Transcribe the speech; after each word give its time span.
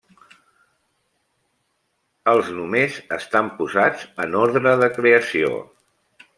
Els 2.33 2.49
nomes 2.61 2.97
estan 3.21 3.53
posats 3.61 4.09
en 4.27 4.37
orde 4.43 4.77
de 4.85 4.93
creació. 4.99 5.57